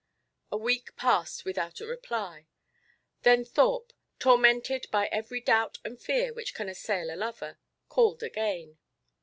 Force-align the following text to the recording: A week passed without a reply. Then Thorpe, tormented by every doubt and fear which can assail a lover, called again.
A 0.51 0.57
week 0.57 0.95
passed 0.95 1.45
without 1.45 1.79
a 1.79 1.85
reply. 1.85 2.47
Then 3.21 3.45
Thorpe, 3.45 3.93
tormented 4.17 4.87
by 4.89 5.05
every 5.11 5.41
doubt 5.41 5.77
and 5.85 6.01
fear 6.01 6.33
which 6.33 6.55
can 6.55 6.67
assail 6.67 7.13
a 7.13 7.15
lover, 7.15 7.59
called 7.87 8.23
again. 8.23 8.79